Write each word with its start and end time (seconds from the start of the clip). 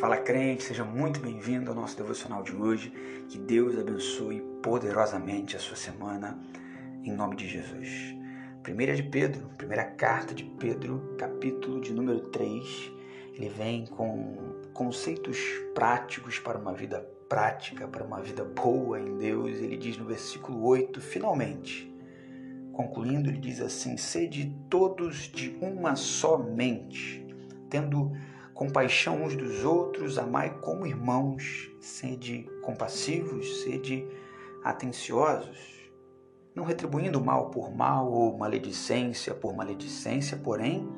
Fala 0.00 0.18
crente, 0.18 0.64
seja 0.64 0.84
muito 0.84 1.20
bem-vindo 1.20 1.70
ao 1.70 1.74
nosso 1.74 1.96
devocional 1.96 2.42
de 2.42 2.54
hoje. 2.54 2.92
Que 3.30 3.38
Deus 3.38 3.78
abençoe 3.78 4.42
poderosamente 4.62 5.56
a 5.56 5.58
sua 5.58 5.74
semana, 5.74 6.38
em 7.02 7.10
nome 7.12 7.34
de 7.34 7.48
Jesus. 7.48 8.14
Primeira 8.62 8.94
de 8.94 9.02
Pedro, 9.02 9.48
primeira 9.56 9.84
carta 9.84 10.34
de 10.34 10.44
Pedro, 10.44 11.14
capítulo 11.16 11.80
de 11.80 11.94
número 11.94 12.20
3, 12.28 12.92
ele 13.32 13.48
vem 13.48 13.86
com 13.86 14.60
conceitos 14.74 15.38
práticos 15.74 16.38
para 16.38 16.58
uma 16.58 16.74
vida 16.74 17.00
prática, 17.26 17.88
para 17.88 18.04
uma 18.04 18.20
vida 18.20 18.44
boa 18.44 19.00
em 19.00 19.16
Deus. 19.16 19.48
Ele 19.48 19.78
diz 19.78 19.96
no 19.96 20.04
versículo 20.04 20.62
8, 20.62 21.00
finalmente, 21.00 21.90
concluindo, 22.74 23.30
ele 23.30 23.38
diz 23.38 23.62
assim: 23.62 23.96
Sede 23.96 24.54
todos 24.68 25.30
de 25.32 25.56
uma 25.58 25.96
só 25.96 26.36
mente, 26.36 27.26
tendo 27.70 28.12
compaixão 28.56 29.22
uns 29.22 29.36
dos 29.36 29.64
outros, 29.64 30.16
amai 30.16 30.58
como 30.60 30.86
irmãos, 30.86 31.70
sede 31.78 32.48
compassivos, 32.62 33.62
sede 33.62 34.08
atenciosos, 34.64 35.90
não 36.54 36.64
retribuindo 36.64 37.22
mal 37.22 37.50
por 37.50 37.70
mal 37.70 38.10
ou 38.10 38.36
maledicência 38.36 39.34
por 39.34 39.54
maledicência, 39.54 40.38
porém, 40.38 40.88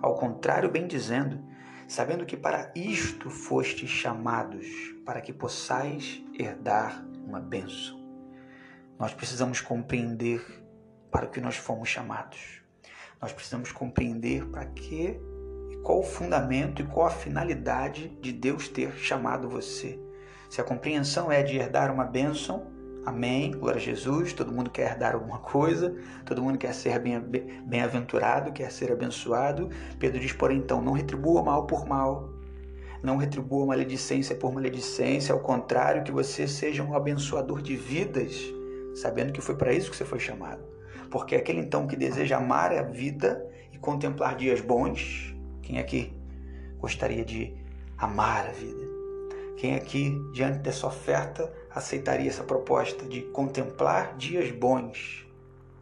ao 0.00 0.14
contrário, 0.14 0.70
bem 0.70 0.86
dizendo, 0.86 1.44
sabendo 1.86 2.24
que 2.24 2.38
para 2.38 2.72
isto 2.74 3.28
fostes 3.28 3.90
chamados, 3.90 4.66
para 5.04 5.20
que 5.20 5.32
possais 5.32 6.24
herdar 6.38 7.06
uma 7.26 7.38
bênção. 7.38 8.02
Nós 8.98 9.12
precisamos 9.12 9.60
compreender 9.60 10.42
para 11.10 11.26
o 11.26 11.30
que 11.30 11.40
nós 11.40 11.56
fomos 11.56 11.90
chamados. 11.90 12.62
Nós 13.20 13.30
precisamos 13.30 13.70
compreender 13.70 14.46
para 14.46 14.64
que 14.64 15.20
qual 15.84 16.00
o 16.00 16.02
fundamento 16.02 16.80
e 16.80 16.86
qual 16.86 17.06
a 17.06 17.10
finalidade 17.10 18.08
de 18.20 18.32
Deus 18.32 18.68
ter 18.68 18.92
chamado 18.94 19.48
você. 19.48 20.00
Se 20.48 20.58
a 20.58 20.64
compreensão 20.64 21.30
é 21.30 21.42
de 21.42 21.58
herdar 21.58 21.92
uma 21.92 22.04
bênção, 22.04 22.66
amém, 23.04 23.50
glória 23.50 23.76
a 23.76 23.82
Jesus, 23.82 24.32
todo 24.32 24.50
mundo 24.50 24.70
quer 24.70 24.92
herdar 24.92 25.12
alguma 25.14 25.38
coisa, 25.38 25.94
todo 26.24 26.42
mundo 26.42 26.56
quer 26.56 26.72
ser 26.72 26.98
bem-aventurado, 26.98 28.50
quer 28.50 28.72
ser 28.72 28.90
abençoado. 28.90 29.68
Pedro 29.98 30.18
diz, 30.18 30.32
porém, 30.32 30.56
então, 30.56 30.80
não 30.80 30.92
retribua 30.94 31.42
mal 31.42 31.66
por 31.66 31.86
mal, 31.86 32.30
não 33.02 33.18
retribua 33.18 33.66
maledicência 33.66 34.34
por 34.34 34.54
maledicência, 34.54 35.34
ao 35.34 35.40
contrário, 35.40 36.02
que 36.02 36.10
você 36.10 36.48
seja 36.48 36.82
um 36.82 36.96
abençoador 36.96 37.60
de 37.60 37.76
vidas, 37.76 38.40
sabendo 38.94 39.34
que 39.34 39.42
foi 39.42 39.54
para 39.54 39.74
isso 39.74 39.90
que 39.90 39.96
você 39.98 40.04
foi 40.06 40.18
chamado. 40.18 40.62
Porque 41.10 41.36
aquele 41.36 41.60
então 41.60 41.86
que 41.86 41.94
deseja 41.94 42.38
amar 42.38 42.72
a 42.72 42.82
vida 42.82 43.46
e 43.70 43.76
contemplar 43.76 44.34
dias 44.34 44.62
bons, 44.62 45.33
quem 45.64 45.78
aqui 45.78 46.12
gostaria 46.78 47.24
de 47.24 47.54
amar 47.96 48.46
a 48.46 48.52
vida? 48.52 48.84
Quem 49.56 49.74
aqui, 49.74 50.20
diante 50.34 50.58
dessa 50.58 50.86
oferta, 50.86 51.50
aceitaria 51.70 52.28
essa 52.28 52.44
proposta 52.44 53.06
de 53.06 53.22
contemplar 53.22 54.14
dias 54.18 54.50
bons? 54.50 55.26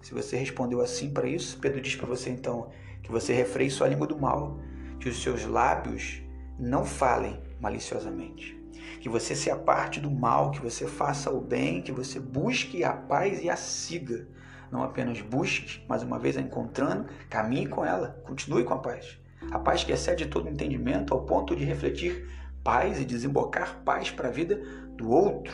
Se 0.00 0.14
você 0.14 0.36
respondeu 0.36 0.80
assim 0.80 1.10
para 1.10 1.26
isso, 1.26 1.58
Pedro 1.58 1.80
diz 1.80 1.96
para 1.96 2.06
você 2.06 2.30
então 2.30 2.70
que 3.02 3.10
você 3.10 3.32
refreie 3.32 3.70
sua 3.70 3.88
língua 3.88 4.06
do 4.06 4.16
mal, 4.16 4.60
que 5.00 5.08
os 5.08 5.20
seus 5.20 5.44
lábios 5.44 6.22
não 6.56 6.84
falem 6.84 7.40
maliciosamente, 7.60 8.56
que 9.00 9.08
você 9.08 9.34
se 9.34 9.50
aparte 9.50 9.98
do 9.98 10.10
mal, 10.12 10.52
que 10.52 10.60
você 10.60 10.86
faça 10.86 11.28
o 11.30 11.40
bem, 11.40 11.82
que 11.82 11.90
você 11.90 12.20
busque 12.20 12.84
a 12.84 12.92
paz 12.92 13.42
e 13.42 13.50
a 13.50 13.56
siga. 13.56 14.28
Não 14.70 14.82
apenas 14.82 15.20
busque, 15.20 15.82
mas 15.88 16.04
uma 16.04 16.20
vez 16.20 16.36
a 16.36 16.40
encontrando, 16.40 17.06
caminhe 17.28 17.66
com 17.66 17.84
ela, 17.84 18.22
continue 18.24 18.62
com 18.62 18.74
a 18.74 18.78
paz. 18.78 19.21
A 19.50 19.58
paz 19.58 19.84
que 19.84 19.92
excede 19.92 20.26
todo 20.26 20.48
entendimento 20.48 21.12
ao 21.12 21.24
ponto 21.24 21.54
de 21.54 21.64
refletir 21.64 22.28
paz 22.62 23.00
e 23.00 23.04
desembocar 23.04 23.82
paz 23.84 24.10
para 24.10 24.28
a 24.28 24.30
vida 24.30 24.56
do 24.96 25.10
outro. 25.10 25.52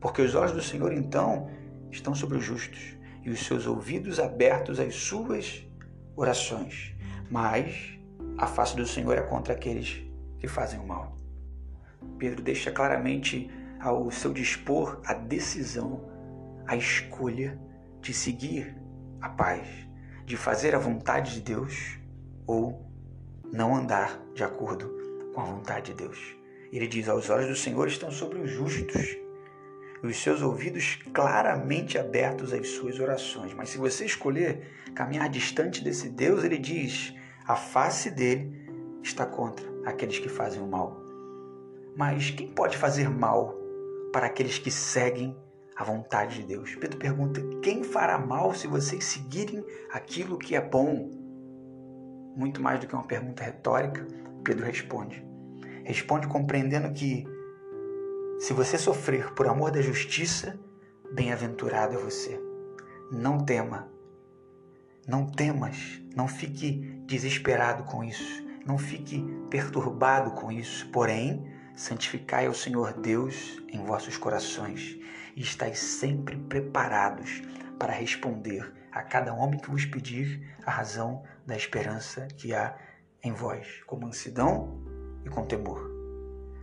Porque 0.00 0.22
os 0.22 0.34
olhos 0.34 0.52
do 0.52 0.62
Senhor, 0.62 0.92
então, 0.92 1.48
estão 1.90 2.14
sobre 2.14 2.38
os 2.38 2.44
justos 2.44 2.96
e 3.22 3.30
os 3.30 3.44
seus 3.44 3.66
ouvidos 3.66 4.18
abertos 4.18 4.78
às 4.78 4.94
suas 4.94 5.66
orações. 6.14 6.94
Mas 7.30 7.98
a 8.38 8.46
face 8.46 8.76
do 8.76 8.86
Senhor 8.86 9.16
é 9.16 9.22
contra 9.22 9.54
aqueles 9.54 10.02
que 10.38 10.46
fazem 10.46 10.78
o 10.78 10.86
mal. 10.86 11.16
Pedro 12.18 12.42
deixa 12.42 12.70
claramente 12.70 13.50
ao 13.80 14.10
seu 14.10 14.32
dispor 14.32 15.00
a 15.04 15.12
decisão, 15.12 16.08
a 16.66 16.76
escolha 16.76 17.58
de 18.00 18.12
seguir 18.12 18.76
a 19.20 19.28
paz, 19.28 19.66
de 20.24 20.36
fazer 20.36 20.74
a 20.74 20.78
vontade 20.78 21.34
de 21.34 21.40
Deus 21.40 21.98
ou 22.46 22.85
não 23.52 23.74
andar 23.74 24.20
de 24.34 24.44
acordo 24.44 24.90
com 25.34 25.40
a 25.40 25.44
vontade 25.44 25.92
de 25.92 25.98
Deus. 25.98 26.36
Ele 26.72 26.86
diz: 26.86 27.08
Aos 27.08 27.30
olhos 27.30 27.48
do 27.48 27.56
Senhor 27.56 27.86
estão 27.88 28.10
sobre 28.10 28.38
os 28.38 28.50
justos, 28.50 29.16
e 30.02 30.06
os 30.06 30.16
seus 30.22 30.42
ouvidos 30.42 30.98
claramente 31.12 31.98
abertos 31.98 32.52
às 32.52 32.68
suas 32.68 32.98
orações. 32.98 33.54
Mas 33.54 33.70
se 33.70 33.78
você 33.78 34.04
escolher 34.04 34.66
caminhar 34.94 35.28
distante 35.28 35.82
desse 35.82 36.08
Deus, 36.08 36.44
ele 36.44 36.58
diz: 36.58 37.14
a 37.46 37.54
face 37.54 38.10
dele 38.10 38.52
está 39.02 39.24
contra 39.24 39.66
aqueles 39.84 40.18
que 40.18 40.28
fazem 40.28 40.60
o 40.60 40.66
mal. 40.66 41.00
Mas 41.96 42.30
quem 42.30 42.48
pode 42.48 42.76
fazer 42.76 43.08
mal 43.08 43.54
para 44.12 44.26
aqueles 44.26 44.58
que 44.58 44.70
seguem 44.70 45.36
a 45.76 45.84
vontade 45.84 46.40
de 46.40 46.46
Deus? 46.46 46.74
Pedro 46.74 46.98
pergunta: 46.98 47.40
quem 47.62 47.84
fará 47.84 48.18
mal 48.18 48.54
se 48.54 48.66
vocês 48.66 49.04
seguirem 49.04 49.64
aquilo 49.90 50.38
que 50.38 50.54
é 50.54 50.60
bom? 50.60 51.25
Muito 52.36 52.62
mais 52.62 52.78
do 52.78 52.86
que 52.86 52.94
uma 52.94 53.02
pergunta 53.02 53.42
retórica, 53.42 54.06
Pedro 54.44 54.66
responde. 54.66 55.26
Responde 55.82 56.28
compreendendo 56.28 56.92
que 56.92 57.26
se 58.38 58.52
você 58.52 58.76
sofrer 58.76 59.32
por 59.32 59.48
amor 59.48 59.70
da 59.70 59.80
justiça, 59.80 60.58
bem-aventurado 61.12 61.94
é 61.94 61.98
você. 61.98 62.38
Não 63.10 63.38
tema. 63.38 63.88
Não 65.08 65.24
temas, 65.24 66.02
não 66.14 66.28
fique 66.28 67.00
desesperado 67.06 67.84
com 67.84 68.02
isso, 68.02 68.44
não 68.66 68.76
fique 68.76 69.24
perturbado 69.48 70.32
com 70.32 70.50
isso. 70.50 70.88
Porém, 70.90 71.46
santificai 71.76 72.46
ao 72.46 72.54
Senhor 72.54 72.92
Deus 72.92 73.62
em 73.68 73.84
vossos 73.84 74.18
corações 74.18 74.98
e 75.34 75.40
estáis 75.40 75.78
sempre 75.78 76.36
preparados 76.36 77.42
para 77.78 77.92
responder 77.92 78.72
a 78.90 79.02
cada 79.02 79.32
homem 79.32 79.60
que 79.60 79.70
vos 79.70 79.84
pedir 79.84 80.56
a 80.64 80.70
razão 80.70 81.22
da 81.46 81.56
esperança 81.56 82.26
que 82.36 82.54
há 82.54 82.76
em 83.22 83.32
vós, 83.32 83.82
com 83.86 83.96
mansidão 83.96 84.82
e 85.24 85.28
com 85.28 85.44
temor. 85.44 85.90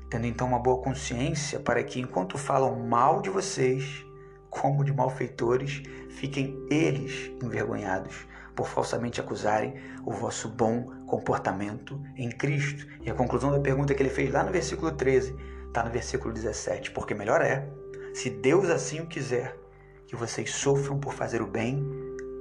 Tendo 0.10 0.28
então 0.28 0.48
uma 0.48 0.60
boa 0.60 0.82
consciência 0.82 1.60
para 1.60 1.84
que, 1.84 2.00
enquanto 2.00 2.38
falam 2.38 2.88
mal 2.88 3.22
de 3.22 3.30
vocês, 3.30 4.06
como 4.50 4.84
de 4.84 4.94
malfeitores, 4.94 5.82
fiquem 6.10 6.56
eles 6.70 7.32
envergonhados 7.42 8.28
por 8.56 8.68
falsamente 8.68 9.20
acusarem 9.20 9.74
o 10.06 10.12
vosso 10.12 10.48
bom 10.48 10.92
comportamento 11.08 12.00
em 12.16 12.30
Cristo. 12.30 12.88
E 13.02 13.10
a 13.10 13.16
conclusão 13.16 13.52
da 13.52 13.60
pergunta 13.60 13.96
que 13.96 14.04
ele 14.04 14.10
fez 14.10 14.32
lá 14.32 14.44
no 14.44 14.52
versículo 14.52 14.92
13 14.92 15.36
está 15.68 15.84
no 15.84 15.90
versículo 15.90 16.32
17: 16.32 16.92
Porque 16.92 17.16
melhor 17.16 17.42
é, 17.42 17.68
se 18.14 18.30
Deus 18.30 18.70
assim 18.70 19.00
o 19.00 19.08
quiser, 19.08 19.58
que 20.06 20.16
vocês 20.16 20.52
sofram 20.52 21.00
por 21.00 21.14
fazer 21.14 21.42
o 21.42 21.48
bem 21.48 21.84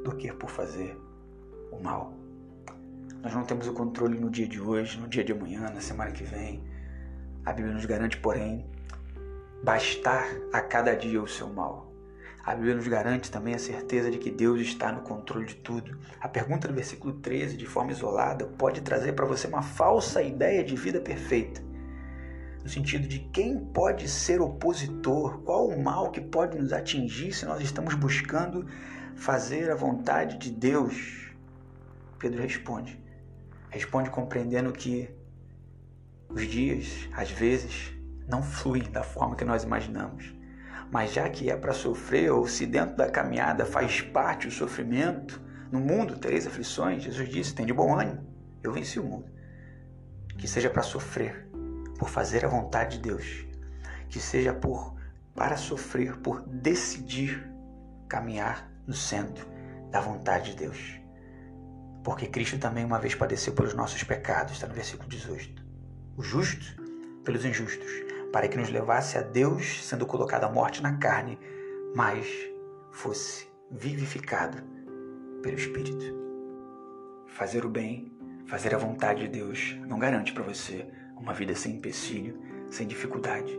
do 0.04 0.14
que 0.14 0.30
por 0.34 0.50
fazer 0.50 0.94
o 1.70 1.82
mal. 1.82 2.21
Nós 3.22 3.32
não 3.32 3.44
temos 3.44 3.68
o 3.68 3.72
controle 3.72 4.18
no 4.18 4.28
dia 4.28 4.48
de 4.48 4.60
hoje, 4.60 4.98
no 4.98 5.06
dia 5.06 5.22
de 5.22 5.30
amanhã, 5.30 5.70
na 5.70 5.80
semana 5.80 6.10
que 6.10 6.24
vem. 6.24 6.60
A 7.44 7.52
Bíblia 7.52 7.72
nos 7.72 7.86
garante, 7.86 8.16
porém, 8.16 8.66
bastar 9.62 10.26
a 10.52 10.60
cada 10.60 10.96
dia 10.96 11.22
o 11.22 11.28
seu 11.28 11.48
mal. 11.48 11.92
A 12.44 12.52
Bíblia 12.52 12.74
nos 12.74 12.88
garante 12.88 13.30
também 13.30 13.54
a 13.54 13.60
certeza 13.60 14.10
de 14.10 14.18
que 14.18 14.28
Deus 14.28 14.60
está 14.60 14.90
no 14.90 15.02
controle 15.02 15.46
de 15.46 15.54
tudo. 15.54 15.96
A 16.20 16.28
pergunta 16.28 16.66
do 16.66 16.74
versículo 16.74 17.14
13, 17.14 17.56
de 17.56 17.64
forma 17.64 17.92
isolada, 17.92 18.44
pode 18.44 18.80
trazer 18.80 19.12
para 19.12 19.24
você 19.24 19.46
uma 19.46 19.62
falsa 19.62 20.20
ideia 20.20 20.64
de 20.64 20.74
vida 20.74 21.00
perfeita. 21.00 21.62
No 22.60 22.68
sentido 22.68 23.06
de 23.06 23.20
quem 23.20 23.56
pode 23.56 24.08
ser 24.08 24.40
opositor, 24.40 25.38
qual 25.42 25.68
o 25.68 25.80
mal 25.80 26.10
que 26.10 26.20
pode 26.20 26.58
nos 26.58 26.72
atingir 26.72 27.32
se 27.32 27.46
nós 27.46 27.62
estamos 27.62 27.94
buscando 27.94 28.66
fazer 29.14 29.70
a 29.70 29.76
vontade 29.76 30.38
de 30.38 30.50
Deus? 30.50 31.32
Pedro 32.18 32.42
responde. 32.42 33.01
Responde 33.72 34.10
compreendendo 34.10 34.70
que 34.70 35.08
os 36.28 36.46
dias, 36.46 37.08
às 37.14 37.30
vezes, 37.30 37.90
não 38.28 38.42
fluem 38.42 38.82
da 38.82 39.02
forma 39.02 39.34
que 39.34 39.46
nós 39.46 39.62
imaginamos. 39.62 40.34
Mas 40.90 41.14
já 41.14 41.26
que 41.30 41.50
é 41.50 41.56
para 41.56 41.72
sofrer, 41.72 42.30
ou 42.30 42.46
se 42.46 42.66
dentro 42.66 42.94
da 42.96 43.08
caminhada 43.08 43.64
faz 43.64 44.02
parte 44.02 44.46
o 44.46 44.50
sofrimento, 44.50 45.40
no 45.70 45.80
mundo 45.80 46.18
tereis 46.18 46.46
aflições, 46.46 47.02
Jesus 47.02 47.26
disse: 47.30 47.54
tem 47.54 47.64
de 47.64 47.72
bom 47.72 47.98
ânimo, 47.98 48.22
eu 48.62 48.74
venci 48.74 49.00
o 49.00 49.04
mundo. 49.04 49.32
Que 50.36 50.46
seja 50.46 50.68
para 50.68 50.82
sofrer, 50.82 51.48
por 51.98 52.10
fazer 52.10 52.44
a 52.44 52.48
vontade 52.48 52.98
de 52.98 53.04
Deus. 53.04 53.46
Que 54.10 54.20
seja 54.20 54.52
por 54.52 54.94
para 55.34 55.56
sofrer, 55.56 56.18
por 56.18 56.42
decidir 56.42 57.50
caminhar 58.06 58.70
no 58.86 58.92
centro 58.92 59.46
da 59.90 59.98
vontade 59.98 60.50
de 60.50 60.58
Deus. 60.58 61.01
Porque 62.02 62.26
Cristo 62.26 62.58
também 62.58 62.84
uma 62.84 62.98
vez 62.98 63.14
padeceu 63.14 63.52
pelos 63.52 63.74
nossos 63.74 64.02
pecados, 64.02 64.54
está 64.54 64.66
no 64.66 64.74
versículo 64.74 65.08
18. 65.08 65.62
O 66.16 66.22
justo 66.22 66.82
pelos 67.24 67.44
injustos, 67.44 67.90
para 68.32 68.48
que 68.48 68.56
nos 68.56 68.70
levasse 68.70 69.16
a 69.16 69.22
Deus, 69.22 69.86
sendo 69.86 70.06
colocado 70.06 70.44
à 70.44 70.50
morte 70.50 70.82
na 70.82 70.96
carne, 70.96 71.38
mas 71.94 72.26
fosse 72.90 73.46
vivificado 73.70 74.58
pelo 75.42 75.56
Espírito. 75.56 76.20
Fazer 77.28 77.64
o 77.64 77.68
bem, 77.68 78.12
fazer 78.46 78.74
a 78.74 78.78
vontade 78.78 79.22
de 79.22 79.28
Deus, 79.28 79.76
não 79.86 79.98
garante 79.98 80.32
para 80.32 80.42
você 80.42 80.86
uma 81.16 81.32
vida 81.32 81.54
sem 81.54 81.76
empecilho, 81.76 82.40
sem 82.70 82.86
dificuldade. 82.86 83.58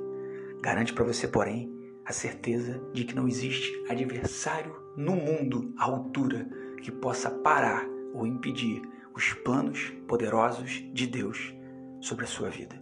Garante 0.61 0.93
para 0.93 1.05
você, 1.05 1.27
porém, 1.27 1.71
a 2.05 2.11
certeza 2.11 2.81
de 2.93 3.05
que 3.05 3.15
não 3.15 3.27
existe 3.27 3.71
adversário 3.89 4.75
no 4.97 5.15
mundo 5.15 5.73
à 5.77 5.85
altura 5.85 6.47
que 6.81 6.91
possa 6.91 7.29
parar 7.29 7.87
ou 8.13 8.25
impedir 8.25 8.81
os 9.15 9.33
planos 9.33 9.91
poderosos 10.07 10.83
de 10.93 11.07
Deus 11.07 11.53
sobre 11.99 12.25
a 12.25 12.27
sua 12.27 12.49
vida. 12.49 12.81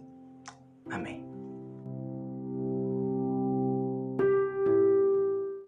Amém. 0.90 1.31